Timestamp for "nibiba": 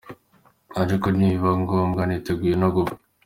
1.15-1.51